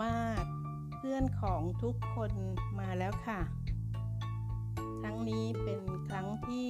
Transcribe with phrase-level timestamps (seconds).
[0.00, 0.44] มาศ
[0.96, 2.32] เพื่อนของทุกคน
[2.78, 3.40] มาแล้วค่ะ
[5.00, 6.68] ครั้งนี้เป็นครั้งที่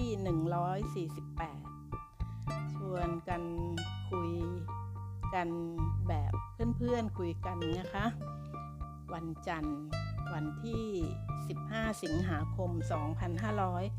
[1.08, 3.43] 148 ชวนกัน
[4.11, 4.32] คุย
[5.34, 5.48] กัน
[6.08, 6.32] แบบ
[6.76, 8.07] เพื่อนๆคุยกันนะคะ
[9.12, 9.80] วันจันทร์
[10.34, 10.86] วันที่
[11.45, 12.70] 15 สิงหาคม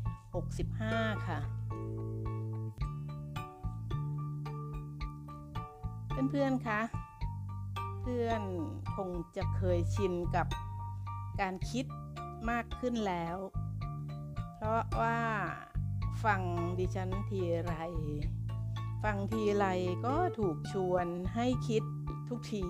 [0.04, 1.38] 2565 ค่ะ
[6.30, 6.80] เพื่อนๆคะ
[8.06, 8.42] พื่อน
[8.96, 10.46] คงจะเคยชินกับ
[11.40, 11.86] การคิด
[12.50, 13.36] มากขึ้นแล้ว
[14.56, 15.18] เพราะว่า
[16.24, 16.40] ฟัง
[16.78, 17.72] ดิฉันทีไร
[19.04, 19.66] ฟังทีไร
[20.06, 21.82] ก็ถูกชวนให้คิด
[22.28, 22.64] ทุกที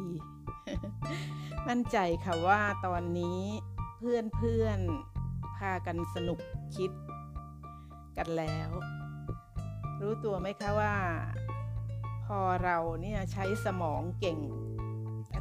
[1.68, 3.40] มั่นใจค่ะว่าตอนนี้
[3.98, 6.40] เพื่อนๆ พากันสนุก
[6.76, 6.90] คิด
[8.16, 8.70] กันแล้ว
[10.00, 10.96] รู้ตัวไหมคะว่า
[12.26, 14.40] พอเราเนี่ยใช้สมองเก่ง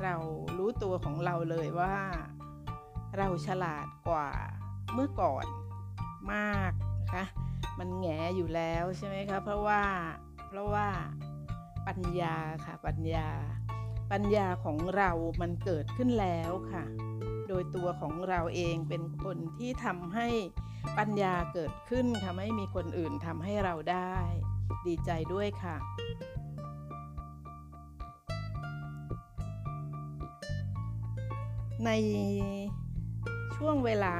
[0.03, 0.15] เรา
[0.57, 1.95] รู้ตัวของเราเลยว่า
[3.17, 4.29] เราฉลาดกว่า
[4.93, 5.45] เมื่อก่อน
[6.33, 7.25] มากนะคะ
[7.79, 9.83] มันแงอยู่แล้วใช่ไหมคะเพราะว่า
[10.47, 10.87] เพราะว่า
[11.87, 12.35] ปัญญา
[12.65, 13.27] ค่ะปัญญา
[14.11, 16.83] ปัญญาของเรามันเกิดขึ้นแล้วค่ะ
[17.47, 20.27] โดยตัวของเราเองเป็นคนที่ทำให้
[20.97, 24.15] ปัญญาเกิดขึ้นค่ะไม่มีคนอื่นทำให้เราได้
[24.87, 25.77] ดีใจด้วยค่ะ
[31.85, 31.91] ใน
[33.55, 34.15] ช่วงเวลา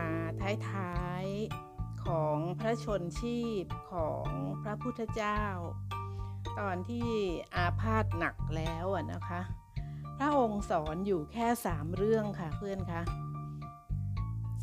[0.69, 4.27] ท้ายๆของพระชนชีพของ
[4.61, 5.41] พระพุทธเจ้า
[6.59, 7.09] ตอนที่
[7.55, 9.41] อาพาธหนักแล้วนะคะ
[10.17, 13.01] พระองค์สอนอยู่แค่สามเรื่องค่ะเพื่อนคะ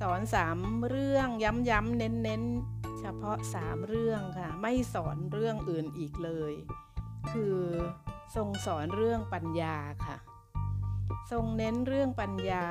[0.00, 0.58] สอนสาม
[0.88, 6.52] เรื่องย้ำๆเน้นๆ เฉพาะสามเรื่องค่ะ ไม่สอนเรื่องอื่นอีกเลย
[7.32, 7.58] คือ
[8.34, 9.76] ทรงสอนเรื่องปัญญา
[10.06, 10.16] ค่ะ
[11.30, 12.66] ทรงเน้นเรื่องปัญญา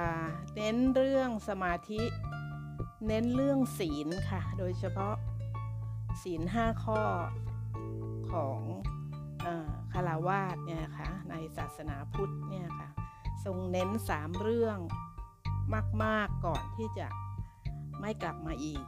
[0.55, 2.03] เน้นเรื่องสมาธิ
[3.07, 5.15] เน้นเรื่องศีลค่ะ โดยเฉพาะ
[6.23, 7.01] ศีลห้าข้อ
[8.31, 8.59] ของ
[9.93, 12.89] คาราวาสเนี่ยค่ะในศาสนาพุทธเนี่ยค่ะ
[13.45, 14.77] ทรงเน้นสามเรื่อง
[16.03, 17.07] มาก ๆ ก่อนที่จะ
[17.99, 18.83] ไม่กลับมาอีก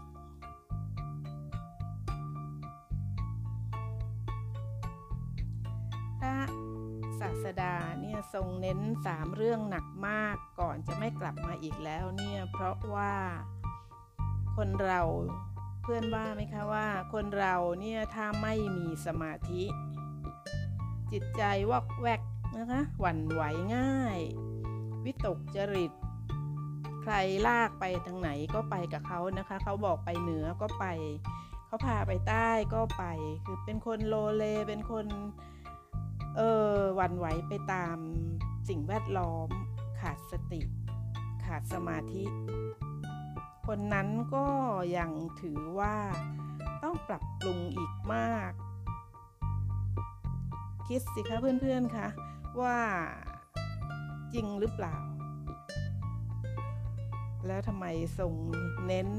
[6.19, 6.35] พระ
[7.23, 13.13] ศาสดาเนี่ยทรงเน้นสามเรื่องหนักมากก่อนจะไม่กลับมาอีกแล้วเนี่ยเพราะว่า
[14.55, 15.01] คนเรา
[15.81, 19.63] เพื่อนว่าไหมคะว่า คนเราเนี่ยถ้าไม่มีสมาธิ
[21.11, 22.21] จิตใจวอกแวก
[22.57, 23.41] นะคะหวั่นไหว
[23.75, 24.19] ง่าย
[25.05, 25.91] วิตกจริต
[27.01, 27.13] ใคร
[27.47, 30.85] ลากไปทางไหนก็ไปกับเขานะคะ เขาบอกไปเหนือก็ไป
[31.67, 33.05] เขาพาไปใต้ก็ไป
[33.45, 35.05] คือเป็นคนโลเลเป็นคน
[36.37, 37.97] เออวันไหวไปตาม
[38.69, 39.49] สิ่งแวดล้อม
[39.99, 40.61] ขาดสติ
[41.45, 42.23] ขาดสมาธิ
[43.67, 44.47] คนนั้นก็
[44.97, 45.11] ยัง
[45.41, 45.95] ถือว่า
[46.83, 48.51] ต้องปรับปรุงอีกมาก
[50.87, 52.07] คิดสิคะเพื่อนๆคะ
[52.61, 52.77] ว่า
[54.33, 54.95] จริงหรือเปล่า
[57.47, 57.85] แล้วทำไม
[58.19, 58.33] ทรง
[58.85, 59.09] เน้น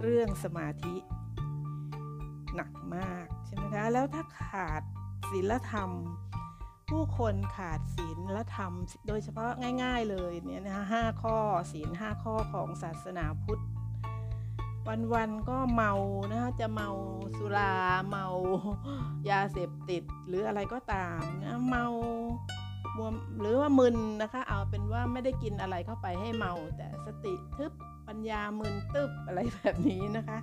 [0.00, 0.94] เรื่องสมาธิ
[2.54, 4.82] หนักมากใช่ไหมคะ แล้วถ้าขาด
[5.30, 5.90] ศีลธรรม
[6.90, 8.72] ผู้คนขาดศีลธรรม
[9.08, 9.50] โดยเฉพาะ
[9.82, 11.36] ง่าย ๆเลยเนี่ยนะคะห้าข้อ
[11.72, 13.62] ศีลห้าข้อของศาสนาพุทธ
[15.14, 15.92] วันๆก็เมา
[16.32, 16.90] นะคะจะเมา
[17.36, 17.72] สุรา
[18.08, 18.26] เมา
[19.30, 21.86] ยาเสพติดหรืออะไรก็ตามนะเมา
[22.96, 27.72] บวมหรือว่ามึนนะคะเอาเป็นว่าไม่ได้กินอะไรเข้าไปให้เมา แต่สติทึบ
[28.08, 30.38] ปัญญามึนตึบอะไรแบบนี้นะคะ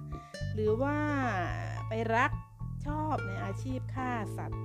[0.54, 0.96] หรือว่า
[1.88, 2.32] ไปรัก
[2.86, 4.62] ชอบในอาชีพฆ่าสัตว์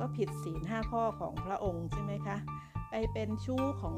[0.00, 2.36] ก็ผิดศีลห้าข้อของพระองค์ใช่ไหมคะ
[2.90, 3.96] ไปเป็นชู้ของ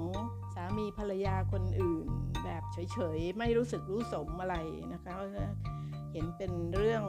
[0.54, 2.06] สามีภรรยาคนอื่น
[2.44, 4.56] แบบเฉยๆ ไม่รู้สึกรู้สมอะไร
[4.92, 5.14] นะคะ
[6.12, 7.04] เห็นเป็นเรื่อง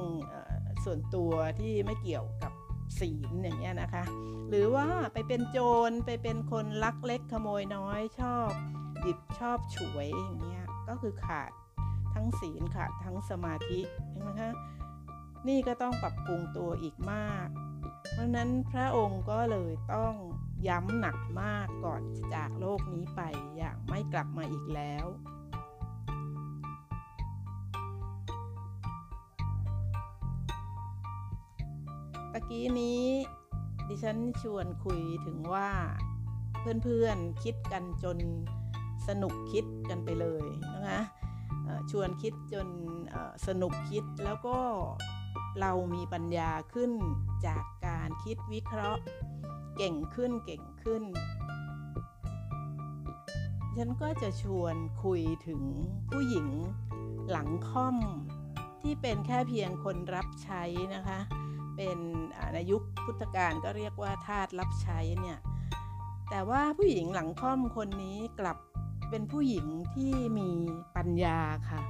[0.84, 2.52] ส่วนตัวที่ไม่เกี่ยวกับ
[3.00, 4.04] ศีลอย่างเงี้ยนะคะ
[4.50, 5.60] หรือว่าไปเป็นโจ
[5.90, 8.50] รไปเป็นคนลักเล็กขโมยน้อยชอบ
[9.02, 11.52] หยิบชอบฉวยอย่างเงี้ยก็คือขาด
[12.14, 13.80] ทั้งศีลขาดทั้งสมาธิ
[14.12, 14.52] ใช่ไหมคะ
[15.48, 17.48] นี่ก็ต้องปรับปรุงตัวอีกมาก
[18.14, 20.14] เพราะนั้นพระองค์ก็เลยต้อง
[20.68, 22.02] ย้ำหนักมากก่อน
[22.34, 23.22] จากโลกนี้ไป
[23.58, 25.06] อย่างไม่กลับมาอีกแล้ว
[32.32, 33.04] ตะกี้นี้
[33.88, 35.70] ดิฉันชวนคุยถึงว่า
[36.84, 38.18] เพื่อนๆคิดกันจน
[39.08, 41.02] สนุกคิดกันไปเลยนะคะ
[41.92, 42.68] ชวนคิดจน
[43.48, 44.58] สนุกคิดแล้วก็
[45.60, 46.92] เรามีปัญญาขึ้น
[47.48, 47.64] จาก
[48.24, 49.02] คิดวิเคราะห์
[49.78, 51.04] เก่งขึ้นเก่งขึ้น
[53.78, 55.62] ฉันก็จะชวนคุยถึง
[56.10, 56.48] ผู้หญิง
[57.32, 57.98] หลังค่อม
[58.82, 60.64] ที่เป็นแค่เพียงคนรับใช้
[60.96, 61.20] นะคะ
[61.76, 61.98] เป็น
[62.54, 65.38] ในยุคพุทธกาลก็เรียกว่าทาสรับใช้เนี่ย
[66.30, 68.58] แต่ว่าผู้หญิงหลังค่อมคนนี้กลับ
[69.10, 70.50] เป็นผู้หญิงที่มี
[70.96, 71.40] ปัญญา
[71.70, 71.82] ค่ะ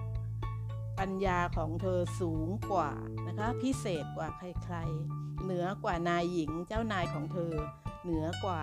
[0.99, 2.91] ปัญญาของเธอสูงกว่า
[3.27, 7.53] นะคะพิเศษกว่าใครๆ เหนือกว่านายหญิงเจ้านายของเธอ
[8.03, 8.61] เหนือกว่า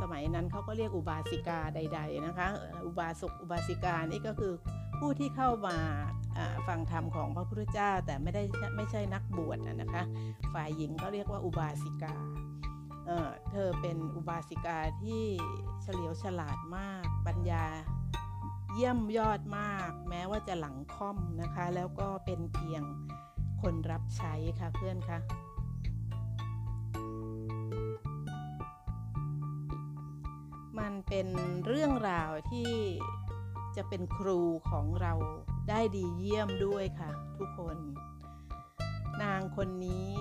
[0.00, 2.48] สมัยนั้นเขาก็เรียกอุบาสิกาใด ๆนะคะ
[2.86, 4.52] อุบาสกอุบาสิกานี่ก็คือ
[4.98, 5.76] ผู้ที่เข้ามา
[6.68, 8.42] ฟังธรรมของพระพุทธเจ้า แต่ไม่ได้
[8.76, 10.02] ไม่ใช่นักบวชนะคะ
[10.54, 12.14] ฝ่ายหญิงก็เรียกว่าอุบาสิกา
[13.06, 15.22] เเธอเป็นอุบาสิกาที่
[15.82, 17.64] เฉลียวฉลาดมากปัญญา
[18.72, 22.82] เยี่ยมยอดมาก แม้ว่าจะหลังค่อมนะคะ แล้วก็เป็นเพียง
[23.62, 25.18] คนรับใช้ค่ะเพื่อนคะ
[30.78, 31.28] มันเป็น
[31.66, 32.72] เรื่องราวที่
[33.76, 34.40] จะเป็นครู
[34.70, 35.12] ของเรา
[35.68, 37.76] ได้ดีเยี่ยมด้วยค่ะ ทุกคน
[39.22, 40.18] นางคนนี้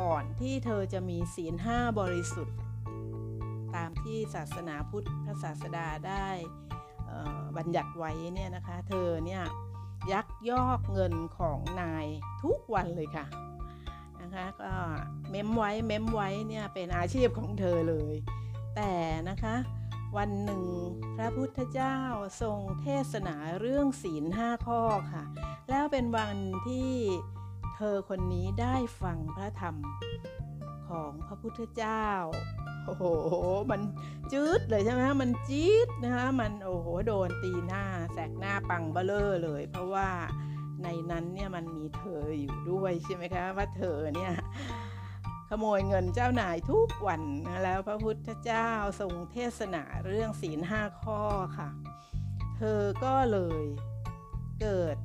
[0.00, 2.56] ก่อนที่เธอจะมีศีลห้าบริสุทธิ์
[3.74, 6.28] ตามที่ศาสนาพุทธศาสดาได้
[7.56, 9.42] บัญญัติไว้เนี่ยนะคะ เธอเนี่ย
[10.12, 12.06] ยักยอกเงินของนาย
[12.42, 13.26] ทุกวันเลยค่ะ
[14.22, 14.72] นะคะก็
[15.30, 18.14] เม้มไว้เม้มไว้เนี่ยเป็นอาชีพของเธอเลย
[18.76, 18.92] แต่
[19.28, 19.56] นะคะ
[20.16, 20.64] วันหนึ่ง
[21.16, 21.98] พระพุทธเจ้า
[22.42, 24.80] ทรงเทศนาเรื่องศีลห้าข้อ
[25.12, 25.24] ค่ะ
[25.70, 26.36] แล้วเป็นวัน
[26.68, 26.92] ที่
[27.76, 29.76] เธอคนนี้ได้ฟังพระธรรม
[30.88, 32.06] ของพระพุทธเจ้า
[32.84, 33.04] โอ้โห
[33.70, 33.80] มัน
[34.32, 40.08] จืดเลยใช่ไหมมันจี๊ดนะคะมันโอ้โหโดนตีหน้าแสกหน้าปังเบลอเลย เพราะว่า
[40.82, 44.34] ในนั้นเนี่ยมันมีเธออยู่ด้วยใช่ไหมคะว่าเธอเนี่ย
[45.48, 48.68] ขโมยเงินเจ้านายทุกวันนะแล้วพระพุทธเจ้า
[49.00, 51.20] ทรงเทศนาเรื่องศีลห้าข้อ
[51.58, 51.68] ค่ะ
[52.56, 53.64] เธอก็เลย
[54.60, 54.96] เกิด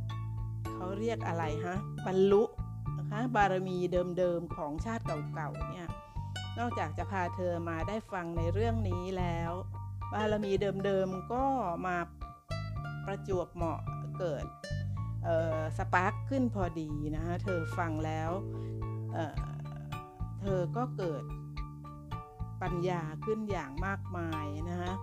[0.73, 2.43] เขาเรียกอะไรฮะบรรลุ
[2.97, 3.77] นะคะบารมี
[4.17, 5.03] เดิมๆของชาติ
[5.33, 5.87] เก่าๆเนี่ย
[6.59, 9.51] นอกจากจะพาเธอมาได้ฟังในเรื่องนี้แล้ว
[10.11, 10.51] บารมี
[10.85, 11.43] เดิมๆก็
[11.87, 11.97] มา
[13.05, 13.79] ประจวบเหมาะ
[14.19, 14.45] เกิด
[15.77, 18.31] สปาร์คขึ้นพอดีนะคะเธอฟังแล้ว
[20.41, 21.23] เธอก็เกิด
[22.61, 24.93] ปัญญาขึ้นอย่างมากมายนะคะ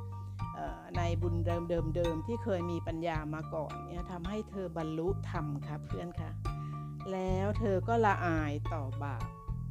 [0.97, 6.31] ในบุญเดิมเดิมเดิมที่เคยมีปัญญามาก่อนเนี่ยทำให้เธอบรรลุธรรมค่ะเพื่อนค่ะ
[7.13, 9.25] แล้วเธอก็ละอายต่อบาป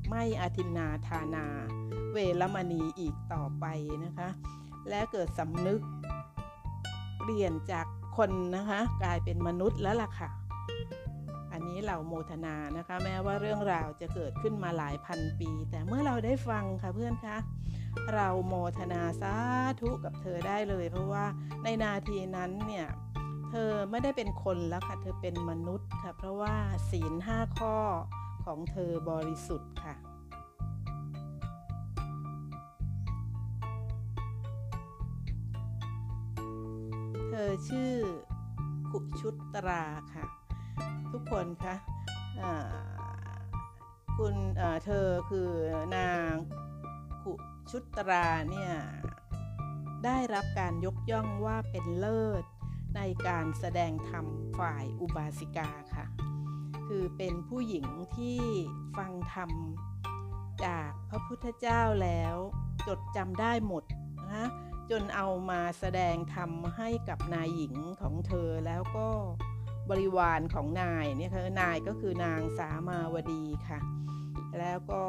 [0.09, 1.45] ไม่อธินาทานา
[2.11, 3.65] เวรมณีอีกต่อไป
[4.05, 4.29] นะคะ
[4.89, 5.81] และเกิดสำนึก
[7.23, 7.85] เปลี่ยนจาก
[8.17, 10.29] คนนะคะ กลายเป็นมนุษย์แล้วล่ะค่ะ
[11.51, 17.37] อันนี้เราโมทนานะคะ แม้ว่าเรื่องราวจะเกิดขึ้นมาหลายพันปี แต่เมื่อเราได้ฟังค่ะเพื่อนคะ
[18.13, 19.35] เราโมทนาสา
[19.81, 21.25] ธุกับเธอได้เลย เพราะว่า
[21.63, 22.87] ในนาทีนั้นเนี่ย
[23.51, 26.55] เธอไม่ได้เป็นคนแล้วค่ะ เธอเป็นมนุษย์ค่ะ เพราะว่า
[26.91, 27.75] ศีลห้าข้อ
[28.45, 29.95] ของเธอบริสุทธิ์ค่ะ
[37.29, 37.93] เธอชื่อ
[38.91, 40.25] กุชุตราค่ะ
[41.11, 41.75] ทุกคนคะ
[44.17, 44.35] คุณ
[44.85, 45.51] เธอคือ
[45.95, 46.33] นาง
[47.23, 47.33] ขุ
[47.71, 48.73] ชุตราเนี่ย
[50.05, 52.43] ได้รับการยกย่องว่าเป็นเลิศ
[52.95, 54.25] ในการแสดงธรรม
[54.59, 56.05] ฝ่ายอุบาสิกาค่ะ
[56.87, 57.87] คือเป็นผู้หญิง
[58.17, 58.39] ที่
[58.97, 59.51] ฟังธรรม
[60.65, 62.35] จากพระพุทธเจ้าแล้ว
[62.87, 63.83] จดจำได้หมด
[64.31, 64.45] นะ
[64.91, 69.07] จนเอามาแสดงธรรมให้กับนายหญิงของเธอแล้วก็
[69.89, 73.79] บริวารของนายเนี่ยคือนายก็คือนางสามาวดีค่ะ
[74.59, 75.03] แล้วก็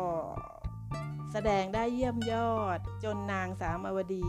[1.32, 4.28] แสดงได้เยี่ยมยอดจนนางสามาวดี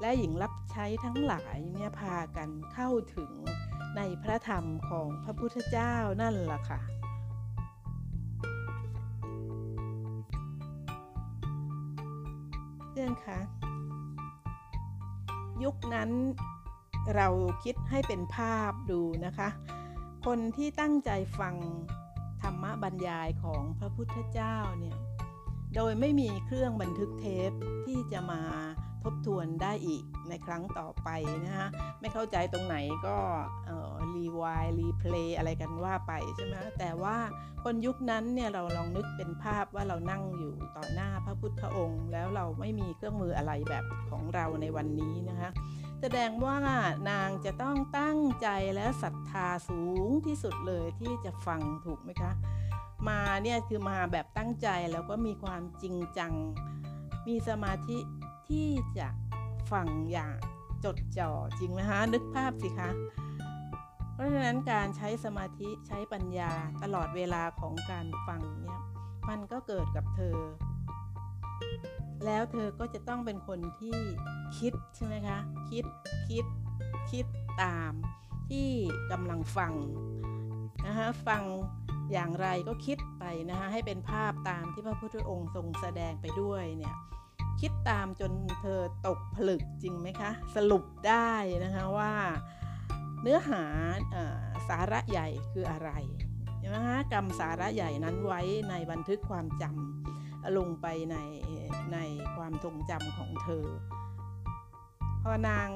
[0.00, 3.32] และหญิงรับใช้ทั้งหลายเนี่ยพากันเข้าถึง
[3.96, 6.80] ในพระธรรมของพระพุทธเจ้านั่นล่ะค่ะ
[12.92, 13.38] เรื่องคะ
[15.64, 16.10] ยุคนั้น
[17.14, 17.28] เรา
[17.64, 19.48] คิดให้เป็นภาพดูนะคะ
[20.26, 21.56] คนที่ตั้งใจฟัง
[22.42, 24.98] ธรรมบรรยายของพระพุทธเจ้าเนี่ย
[25.74, 27.50] โดยไม่มีเครื่องบันทึกเทป
[27.84, 28.42] ที่จะมา
[29.04, 31.08] ทบทวนได้อีกในครั้งต่อไป
[31.44, 31.68] นะฮะ
[32.00, 33.16] ไม่เข้าใจตรงไหนก็
[34.14, 37.16] รีวายรีเพลย์อะไรกันว่าไปใช่ไหมแต่ว่า
[37.64, 45.50] คนยุคนั้นเนี่ยเราลองนึกเป็นภาพว่าเรานั่งอยู่ต่อหน้าพระพุทธองค์ แล้วเราไม่มีเครื่องมืออะไรแบบของเราในวันนี้นะคะ
[46.00, 46.56] แสดงว่า
[47.10, 52.32] นางจะต้องตั้งใจและศรัทธาสูงที่สุดเลยที่จะฟังถูกไหมคะ
[53.08, 56.32] มาเนี่ยคือมาแบบตั้งใจแล้วก็มีความจริงจัง
[57.28, 57.98] มีสมาธิ
[58.48, 59.08] ที่จะ
[59.72, 60.36] ฟังอย่าง
[60.84, 62.90] จดจ่อจริงไหมคะนึกภาพสิคะ
[64.14, 68.80] เพราะฉะนั้นการใช้สมาธิใช้ปัญญาตลอดเวลาของการฟังเนี่ย
[69.28, 70.38] มันก็เกิดกับเธอ
[72.24, 73.98] แล้วเธอก็จะต้องเป็นคนที่
[74.58, 75.38] คิดใช่ไหมคะ
[75.70, 75.84] คิด
[76.28, 76.44] คิด
[77.10, 77.26] คิด
[77.62, 77.92] ตาม
[78.50, 78.68] ที่
[79.12, 79.72] กำลังฟัง
[80.86, 81.42] นะคะฟัง
[82.12, 86.94] อย่างไรก็คิดไปนะคะให้เป็นภาพตามที่พระพุทธองค์ทรงแสดงไปด้วยเนี่ย
[87.68, 91.30] คิดตามจนเธอตกผลึกจริงไหมคะ สรุปได้
[91.64, 92.12] นะคะว่า
[93.22, 93.62] เนื้อหา
[94.68, 95.90] สาระใหญ่คืออะไร
[96.58, 98.40] ใช่ไหมคะกรรมสาระใหญ่นั้นไว้
[98.70, 101.16] ในบันทึกความจำลงไปใน
[101.92, 101.98] ใน
[102.36, 103.66] ความทรงจำของเธอ
[105.22, 105.68] พอนาง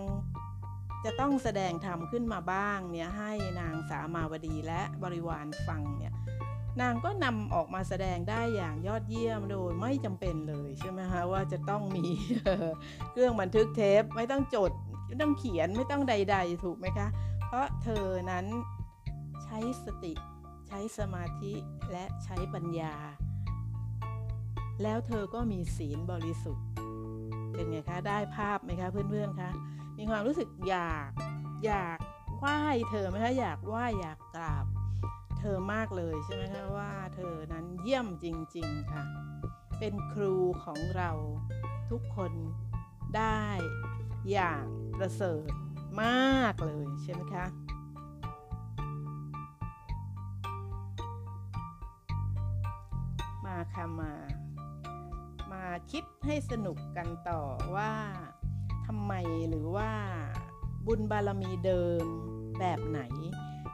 [1.04, 6.14] จะต้องแสดงธรรมขึ้นมาบ้างเนี่ยให้นางสามาวดีและบริวารฟังเนี่ย
[6.80, 12.06] นางก็นำออกมาแสดงได้อย่างยอดเยี่ยมโดยไม่จำเป็นเลยใช่ไหมคะว่าจะต้องมี
[13.10, 14.72] เครื่องบันทึกเทปไม่ต้องจด
[15.06, 17.08] ไม่ต้องเขียนไม่ต้องใด ๆ ถูกไหมคะ
[17.46, 18.46] เพราะเธอนั้น
[19.44, 20.12] ใช้สติ
[20.68, 21.52] ใช้สมาธิ
[21.92, 22.94] และใช้ปัญญา
[24.82, 26.66] แล้วเธอก็มีศีลบริสุทธิ์
[27.52, 29.50] เป็นไงคะ ได้ภาพไหมคะเพื่อนๆคะ
[29.98, 31.10] มีความรู้สึกอยาก
[31.64, 31.98] อยาก
[32.38, 32.58] ไหว้
[32.90, 34.66] เธอไหมคะอยากไหว้อยากกราบ
[35.40, 38.26] เธอมากเลยใช่ไหมคะว่าเธอนั้นเยี่ยมจ
[38.56, 39.04] ริง ๆ ค่ะ
[39.78, 41.10] เป็นครูของเรา
[41.90, 42.32] ทุกคน
[43.16, 43.44] ได้
[44.30, 44.64] อย่าง
[44.98, 45.50] ประเสริฐ
[46.02, 47.46] มากเลยใช่ไหมคะ
[53.44, 54.12] มาค่ะมา
[55.52, 57.42] มาคิดให้สนุกกันต่อ
[57.76, 57.92] ว่า
[58.86, 59.12] ทำไม
[59.48, 59.92] หรือว่า
[60.86, 62.04] บุญบารมีเดิม
[62.58, 63.00] แบบไหน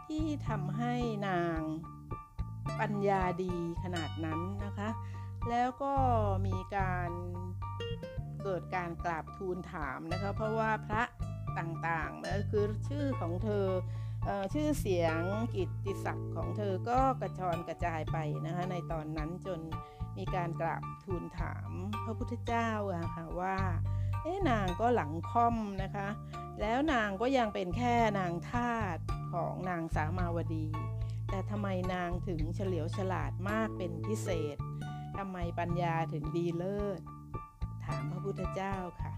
[0.07, 0.95] ที่ทำให้
[1.29, 1.61] นาง
[2.81, 4.89] ปัญญาดีขนาดนั้นนะคะ
[5.51, 5.95] แล้วก็
[6.47, 7.11] มีการ
[8.43, 11.03] เกิดการกราบทูลถามนะคะ เพราะว่าพระ
[11.59, 13.67] ต่างๆนะคือชื่อของเธอ
[14.29, 15.21] อชื่อเสียง
[15.55, 19.61] กิตติศักดิ์ของเธอก็กระชอนกระจายไปนะคะในตอนนั้นจน
[20.19, 21.71] มีการกราบทูลถาม
[22.05, 23.57] พระพุทธเจ้าอะค่ะว่า
[24.23, 26.09] เอ๊นางก็หลังค่อมนะคะ
[26.61, 28.97] แล้วนางก็ยังเป็นแค่นางทาส
[29.35, 30.67] ของนางสามาวดี
[31.31, 34.57] แต่ทำไมนางถึงเฉลียวฉลาดมากเป็นพิเศษ
[35.19, 37.01] ทำไมปัญญาถึงดีเลิศ
[37.85, 39.13] ถามพระพุทธเจ้าค่ะ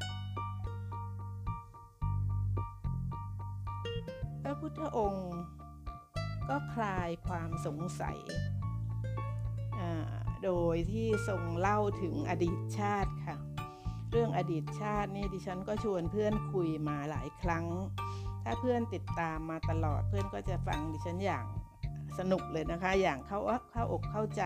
[4.42, 5.38] พระพุทธองค์
[6.48, 8.18] ก็คลายความสงสัย
[10.44, 13.36] โดยที่ทรงเล่าถึงอดีตชาติค่ะ
[14.10, 17.66] เรื่องอดีตชาตินี่ดิฉันก็ชวนเพื่อนคุยมาหลายครั้ง
[18.48, 21.46] ถ้าเพื่อนติดตามมาตลอด เพื่อนก็จะฟังดิฉันอย่าง
[22.18, 23.38] สนุกเลยนะคะ อย่างเข้า
[23.72, 24.44] เข้าอกเข้าใจ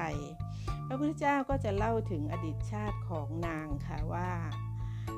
[0.86, 4.30] พระพุทธเจ้าก็จะเล่าถึงอดีตชาติของนางค่ะว่า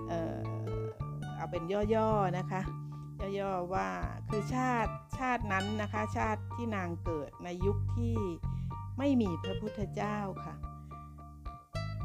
[0.08, 0.38] เออ
[1.36, 1.62] เอาเป็น
[1.94, 2.62] ย่อๆนะคะ
[3.40, 3.88] ย่อๆว่า
[4.28, 8.16] คือชาติชาตินั้นนะคะ ชาติที่นางเกิดในยุคที่
[8.98, 10.54] ไม่มีพระพุทธเจ้าค่ะ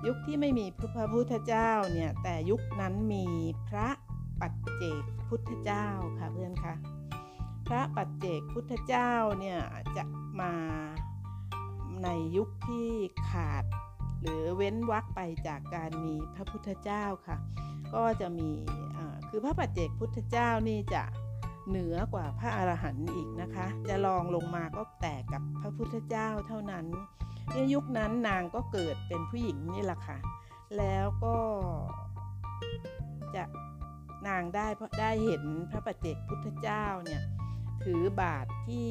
[0.07, 0.65] ยุคที่ไม่มี
[0.96, 3.25] พระพุทธเจ้าเนี่ยแต่ยุคนั้นมี
[3.67, 3.88] พระ
[4.39, 5.88] ปัจเจก พุทธเจ้า
[6.19, 6.74] ค่ะเพื่อนคะ
[7.67, 9.60] พระปัจเจกพุทธเจ้าเนี่ย
[9.98, 10.03] จะ
[10.41, 10.53] มา
[12.03, 12.89] ในยุคที่
[13.29, 13.63] ขาด
[14.22, 17.38] หรือเว้นวักไปจากการมีพระพุทธเจ้าค่ะ
[17.93, 18.51] ก็จะมี
[19.29, 21.03] คือพระปัจเจกพุทธเจ้านี่จะ
[21.69, 26.86] เหนือกว่าพระอรหันต์อีกนะคะ จะลองลงมาก็แต่กับพระพุทธเจ้าเท่านั้น
[27.53, 30.17] ในยุคนั้นนางก็เกิดเป็นผู้หญิงนี่แหละค่ะ
[30.77, 31.36] แล้วก็
[33.36, 33.43] จะ
[34.27, 37.22] นางได้เพราะได้เห็นพระปัจเจกพุทธเจ้าเนี่ย
[37.84, 38.89] ถือบาทที่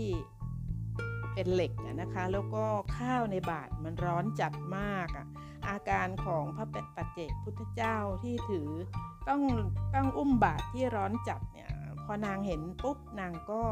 [1.34, 2.64] เป็นเหล็กนะคะ แล้วก็
[2.96, 5.26] ข้าวในบาทมันร้อนจัดมากอะ
[5.68, 6.66] อาการของพระ
[6.96, 8.68] ปัจเจกพุทธเจ้าที่ถือ
[9.28, 9.42] ต้อง
[9.94, 11.70] ต้องอุ้มบาทที่ร้อนจัดเนี่ย
[12.04, 13.62] พอนางเห็นปุ๊บนางก็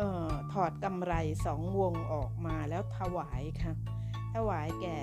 [0.00, 3.72] ออถอดกำไรสองวงออกมาแล้วถวายค่ะ
[4.34, 4.98] ถวายแก่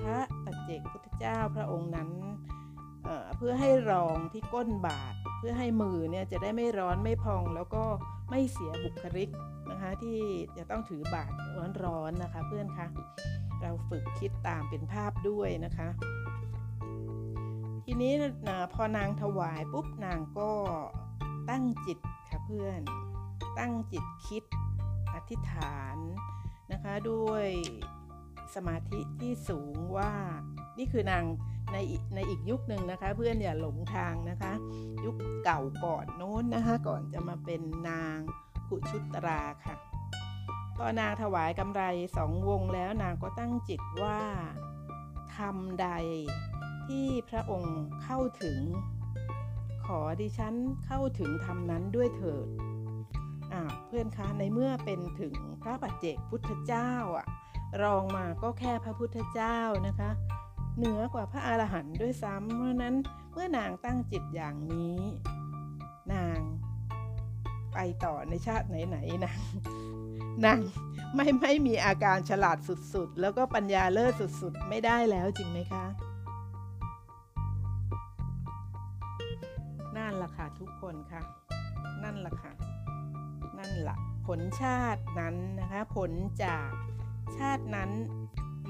[0.00, 2.10] พระปัจเจกพุทธเจ้าพระองค์นั้น
[3.36, 7.84] เพื่อให้รองที่ก้นบาท เพื่อให้มือเนี่ยจะได้ไม่ร้อนไม่พองแล้วก็
[8.30, 9.28] ไม่เสียบุคลิก
[9.70, 10.18] นะคะที่
[10.56, 11.32] จะต้องถือบาท
[11.84, 12.86] ร้อนๆนะคะเพื่อนคะ
[13.62, 15.88] เราฝึกคิดตามเป็นภาพด้วยนะคะ
[17.84, 18.12] ทีนี้
[18.74, 20.50] พอนางถวายปุ๊บนางก็
[21.50, 21.98] ตั้งจิต
[22.28, 22.80] ค่ะเพื่อน
[23.58, 24.44] ตั้งจิตคิด
[25.14, 25.96] อธิษฐาน
[26.72, 27.46] นะคะด้วย
[28.54, 30.12] สมาธิที่สูงว่า
[30.78, 31.24] นี่คือนาง
[31.72, 31.76] ใน
[32.14, 34.52] ในอีกยุคหนึ่งนะคะ เพื่อนอย่าหลงทางนะคะ
[35.04, 38.18] ยุคเก่าก่อนโน้นนะคะ ก่อนจะมาเป็นนาง
[38.68, 39.76] ขุชุตราค่ะ
[40.76, 41.82] พอนางถวายกำไร
[42.16, 44.20] สองวงแล้วนางก็ตั้งจิตว่า
[45.36, 45.88] ทำใด
[46.86, 48.58] ที่พระองค์เข้าถึง
[49.86, 50.54] ขอดิฉัน
[50.86, 52.48] เข้าถึงธรรมนั้นด้วยเถิด
[53.52, 57.26] อ่าเพื่อนคะในเมื่อเป็นถึงพระปัจเจกพุทธเจ้าอะ
[57.82, 60.10] รองมาก็แค่พระพุทธเจ้านะคะ
[60.76, 62.94] เหนือกว่าพระอรหันต์ด้วยซ้ำเพราะนั้น
[63.32, 64.98] เมื่อนางตั้งจิตอย่างนี้
[66.12, 66.38] นาง
[67.74, 69.40] ไปต่อในชาติไหนๆนาง
[70.44, 70.60] นาง
[71.14, 75.84] ไม่ไม่มีอาการฉลาดสุดๆ แล้วก็ปัญญาเลิศสุดๆ ไม่ได้แล้วจริงไหมคะ
[79.96, 81.22] นั่นล่ะค่ะทุกคนค่ะ
[82.02, 82.52] นั่นล่ะค่ะ
[83.58, 86.10] นั่นละ่ะ ผลชาตินั้นนะคะ ผล
[86.44, 86.70] จาก
[87.38, 87.90] ชาตินั้น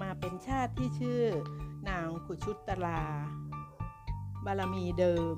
[0.03, 1.23] มาเป็นชาติที่ชื่อ
[1.91, 3.03] นางขุชุตรา
[4.45, 5.37] บารมีเดิม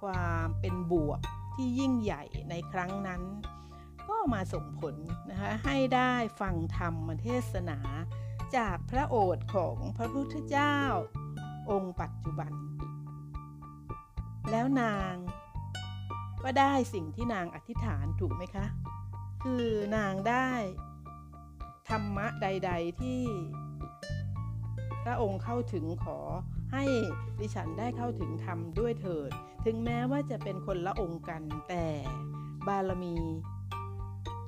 [0.00, 1.20] ความเป็นบวก
[1.54, 3.22] ที่ยิ่งใหญ่ในครั้งนั้น
[4.08, 4.94] ก็มาส่งผล
[5.30, 7.78] นะคะให้ได้ฟังธรรมเทศนา
[8.56, 10.78] จากพระโอษฐ์ของพระพุทธเจ้า
[11.70, 12.52] องค์ปัจจุบัน
[14.50, 15.14] แล้วนาง
[16.42, 18.66] ก็ได้สิ่งที่นางอธิษฐานถูกไหมคะ
[19.42, 20.50] คือนางได้
[21.88, 23.22] ธรรมะใด ๆที่
[25.04, 26.18] พระองค์เข้าถึงขอ
[26.72, 26.84] ให้
[27.40, 29.30] ดิฉันได้เข้าถึงธรรมด้วยเถิด
[29.64, 31.86] ถึงแม้ว่าจะเป็นคนละองค์กันแต่
[32.66, 33.16] บารมี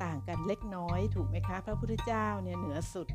[0.02, 3.08] ต่างกันเล็กน้อยถูกไหมคะ พระพุทธเจ้าเนี่ยเหนือสุด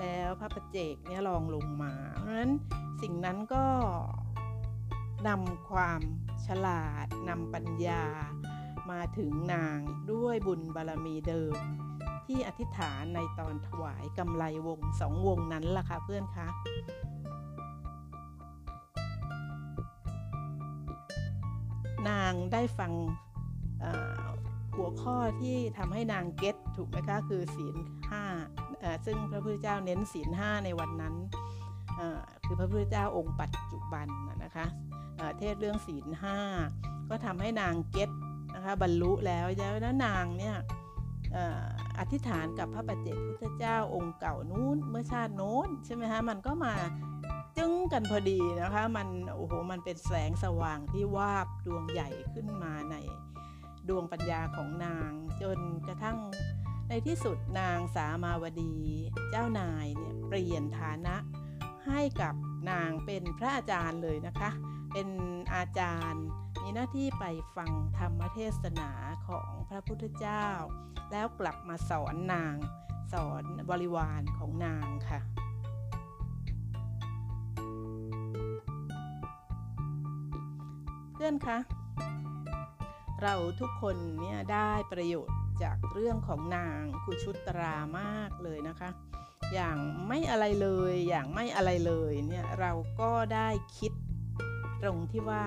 [0.00, 2.52] แล้วพระประเจกเนี่ยรองลงมา เพราะฉะนั้น
[3.02, 3.64] สิ่งนั้นก็
[5.28, 6.00] นำความ
[6.46, 8.04] ฉลาดนำปัญญา
[8.90, 9.78] มาถึงนาง
[10.12, 11.56] ด้วยบุญบารมีเดิม
[12.26, 16.48] ที่อธิษฐานในตอนถวายกำไรวงสองวงนั้นล่ะค่ะเพื่อนคะ
[22.08, 22.92] นางได้ฟัง
[24.76, 27.76] หัวข้อที่ทำให้นางเก็ตถูกไหมคะ คือศีล
[28.10, 28.24] ห้า
[29.04, 31.14] ซึ่งพระพุทธเจ้าเน้นศีลห้าในวันนั้น
[32.44, 34.06] คือพระพุทธเจ้าองค์ปัจจุบัน
[34.44, 34.66] นะคะ
[35.38, 36.38] เทศเรื่องศีลห้า
[37.08, 38.10] ก็ทำให้นางเก็ต
[38.54, 40.56] นะคะบรรลุแล้วแล้วนางเนี่ย
[41.98, 46.74] อธิษฐานกับพระปัจเจกพุทธเจ้าองค์เก่านู้นเมื่อชาติโน้นใช่ไหมคะมันก็มา
[47.56, 52.96] จึ้งกันพอดีนะคะมันโอ้โหมันเป็นแสงสว่างที่วาบดวงใหญ่ขึ้นมาใน
[53.88, 55.10] ดวงปัญญาของนาง
[55.42, 56.18] จนกระทั่ง
[56.88, 58.74] ในที่สุดนางสามาวดี
[59.30, 61.16] เจ้านายเนี่ยเปลี่ยนฐานะ
[61.86, 62.34] ให้กับ
[62.70, 64.50] นางเป็นพระอาจารย์เลยนะคะ
[64.98, 65.14] เป็น
[65.54, 66.26] อาจารย์
[66.62, 67.24] มีหน้าที่ไป
[67.56, 68.90] ฟังธรรมเทศนา
[69.28, 70.46] ของพระพุทธเจ้า
[71.10, 72.56] แล้วกลับมาสอนนาง
[73.12, 75.20] สอนบริวารของนางค่ะ
[81.12, 81.58] เพื่อนคะ
[83.22, 88.90] เราทุกคนเนี่ยได้ประโยชน์จากเรื่องของนางคุชุตรามากเลยนะคะ
[89.54, 89.78] อย่าง
[90.08, 93.92] ไม่อะไรเลย อย่างไม่อะไรเลยเนี่ยเราก็ได้คิด
[94.86, 95.44] รงที่ว่า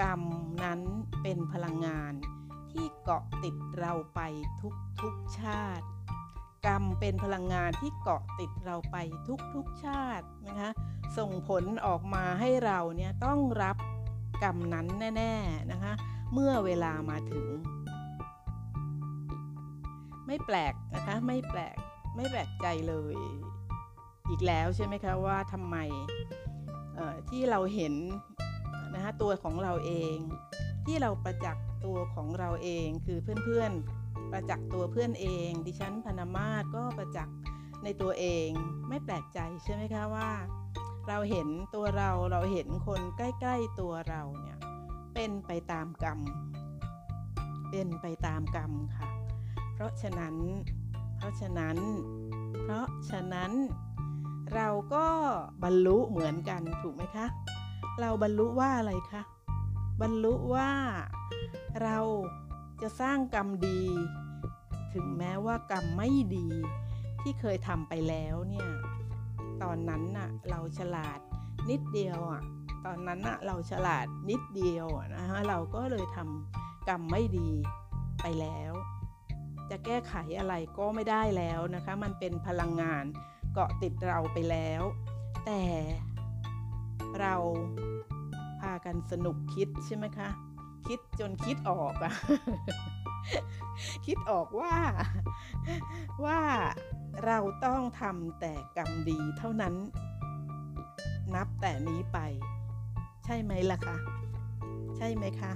[0.00, 0.22] กรรม
[0.64, 0.80] นั้น
[1.22, 2.12] เป็นพลังงาน
[2.72, 4.20] ที่เกาะติดเราไป
[4.60, 5.86] ทุกทุกชาติ
[6.66, 8.96] กรรมเป็นพลังงานที่เกาะติดเราไป
[9.28, 10.70] ทุกทุกชาตินะคะ
[11.18, 13.76] ส่งผลออกมาให้เราเนี่ยต้องรับ
[14.42, 15.92] กรรมนั้นแน่ๆนะคะ
[16.32, 17.46] เมื่อเวลามาถึง
[20.26, 21.76] ไม่แปลกนะคะไม่แปลก
[22.16, 23.16] ไม่แปลกใจเลย
[24.28, 25.76] อีกแล้วใช่ไหมคะว่าทำไม
[27.28, 27.94] ที่เราเห็น
[29.00, 30.16] นะคะตัวของเราเอง
[30.86, 37.36] ที่เราประจักษ์ตัวของเราเองคือเพื่อนๆ ประจักษ์ตัวเพื่อนเอง ดิฉันพนามาศก็ประจักษ์
[37.84, 38.48] ในตัวเอง
[38.88, 40.30] ไม่แปลกใจใช่ไหมคะว่า
[41.08, 44.58] เราเห็นตัวเราเราเห็นคนใกล้ ๆ ตัวเราเนี่ย
[45.14, 46.18] เป็นไปตามกรรม
[47.70, 49.08] เป็นไปตามกรรมค่ะ
[49.74, 50.36] เพราะฉะนั้น
[51.16, 51.76] เพราะฉะนั้น
[52.62, 53.52] เพราะฉะนั้น
[54.54, 55.06] เราก็
[55.62, 57.26] บรรลุเหมือนกันถูกไหมคะ
[58.00, 59.22] เราบรรลุว่าอะไรคะ
[60.00, 60.70] บรรลุว่า
[61.82, 61.98] เรา
[62.82, 63.82] จะสร้างกรรมดี
[64.94, 66.48] ถึงแม้ว่ากรรมไม่ดี
[67.22, 68.68] ที่เคยทำไปแล้วเนี่ย
[69.62, 71.18] ตอนนั้นน่ะเราฉลาด
[71.70, 72.42] นิดเดียวอะ
[72.86, 77.50] ตอนนั้นน่ะเราฉลาดนิดเดียวนะฮะเราก็เลยทำกรรมไม่ดี
[78.22, 78.72] ไปแล้ว
[79.70, 83.04] จะแก้ไขอะไรก็ไม่ได้แล้วนะคะ มันเป็นพลังงาน
[83.54, 84.82] เกาะติดเราไปแล้ว
[85.46, 85.62] แต่
[87.18, 87.34] เรา
[88.60, 90.28] พากันสนุกคิดใช่ไหมคะ
[90.86, 92.12] คิดจนคิดออกอะ
[94.06, 94.74] คิดออกว่า
[96.24, 96.40] ว่า
[97.24, 99.74] เราต้องทำแต่กรรมดีเท่านั้น
[101.34, 102.18] นับแต่นี้ไป
[103.24, 103.96] ใช่ไหมล่ะคะ
[104.96, 105.52] ใช่ไหมคะ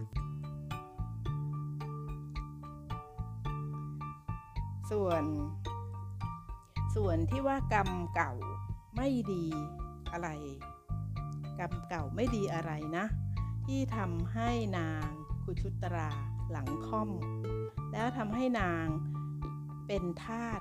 [4.91, 5.25] ส่วน
[6.95, 8.33] ส่วนที่ว่ากรรมเก่า
[8.97, 9.45] ไม่ดี
[10.13, 10.29] อะไร
[11.59, 13.05] กรรมเก่าไม่ดีอะไรนะ
[13.67, 15.09] ที่ทำให้นาง
[15.45, 16.11] คุชุตรา
[16.51, 17.11] หลังค่อม
[17.93, 18.87] แล้วทำให้นาง
[19.87, 20.61] เป็นทาส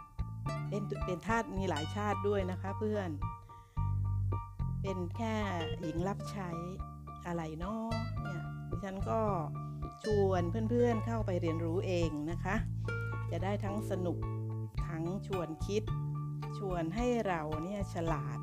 [0.70, 3.10] เป็นเป็นทาสมีหลายชาติด้วยนะคะเพื่อน
[4.82, 5.36] เป็นแค่
[5.82, 6.50] หญิงรับใช้
[7.26, 7.90] อะไรเนาะ
[8.22, 9.22] เนี่ยดิฉันก็
[10.04, 12.56] ชวนเพื่อนๆเข้าไปเรียนรู้เองนะคะ
[13.32, 14.18] จะได้ทั้งสนุก
[14.88, 15.84] ทั้งชวนคิด
[16.58, 18.40] ชวนให้เราเนี่ยฉลาด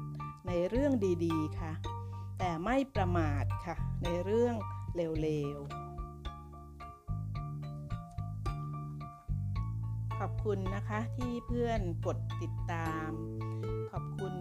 [0.47, 0.93] ในเรื่อง
[1.25, 1.73] ดีๆค่ะ
[2.43, 4.55] แต่ไม่ประมาทค่ะ ในเรื่อง
[4.95, 5.81] เลวๆ
[10.19, 13.11] ขอบคุณนะคะที่เพื่อนกดติดตาม
[13.91, 14.35] ขอบคุณ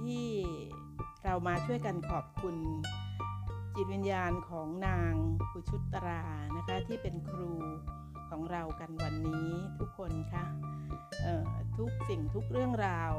[0.00, 0.26] ที่
[1.24, 2.56] เรามาช่วยกันขอบคุณ
[3.74, 5.12] จิตวิญญาณของนาง
[5.52, 6.22] กุชุตรา
[6.56, 7.50] นะคะที่เป็นครู
[8.30, 10.44] ของเรากันวันนี้ทุกคนค่ะ
[11.78, 13.14] ทุกสิ่งทุกเรื่องราว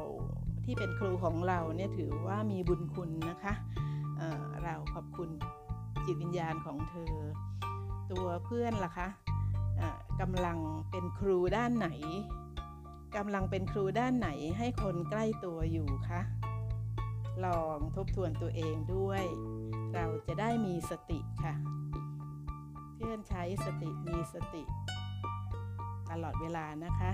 [0.72, 3.54] ที่เป็นครูของเราเนี่ยถือว่ามีบุญคุณนะคะ
[4.18, 5.30] เเราขอบคุณ
[6.06, 7.14] จิตวิญญาณของเธอ
[8.12, 9.08] ตัวเพื่อนล่ะคะ
[10.22, 10.58] กำลัง
[10.92, 11.90] เป็นครูด้านไหน
[13.18, 16.22] กำลังเป็นครูด้านไหนให้คนใกล้ตัวอยู่คะ
[17.46, 19.24] ลองทบทวนตัวเองด้วย
[19.96, 21.54] เราจะได้มีสติค่ะ
[22.96, 24.64] เพื่อนใช้สติมีสติ
[26.12, 27.12] ตลอดเวลานะคะ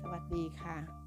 [0.00, 0.99] สวัสดีค่ะ